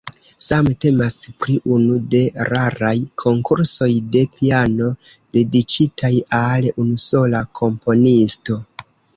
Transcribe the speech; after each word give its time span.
Same 0.43 0.71
temas 0.85 1.17
pri 1.41 1.57
unu 1.75 1.97
de 2.13 2.21
raraj 2.49 2.93
konkursoj 3.25 3.91
de 4.17 4.25
piano 4.39 4.89
dediĉitaj 5.39 6.13
al 6.41 6.69
unusola 6.87 7.47
komponisto. 7.61 8.59